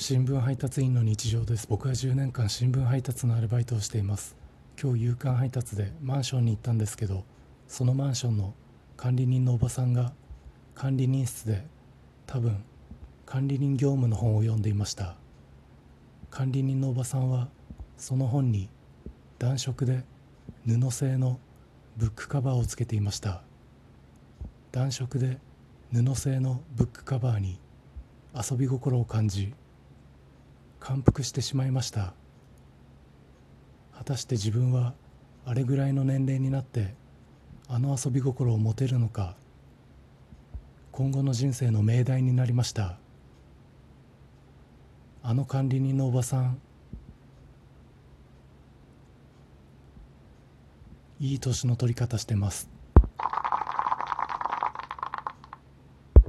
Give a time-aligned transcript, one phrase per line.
[0.00, 1.66] 新聞配達員の日常です。
[1.68, 4.36] 僕は10年間新聞配達のアルバイトをしています。
[4.80, 7.24] 今日夕刊配達でマンションに行ったんですけど
[7.66, 8.54] そのマンションの
[8.96, 10.12] 管理人のおばさんが
[10.76, 11.66] 管理人室で
[12.28, 12.62] 多分
[13.26, 15.16] 管理人業務の本を読んでいました。
[16.30, 17.48] 管理人のおばさんは
[17.96, 18.68] その本に
[19.40, 20.04] 暖色で
[20.64, 21.40] 布製の
[21.96, 23.42] ブックカバーをつけていました。
[24.70, 25.38] 暖色で
[25.92, 27.58] 布製のブックカバーに
[28.32, 29.52] 遊び心を感じ
[30.80, 32.14] 感服してしまいました。
[33.92, 34.94] 果たして自分は
[35.44, 36.94] あれぐらいの年齢になって
[37.68, 39.36] あの遊び心を持てるのか
[40.92, 42.98] 今後の人生の命題になりました。
[45.22, 46.60] あの管理人のおばさん
[51.20, 52.77] いい年の取り方してます。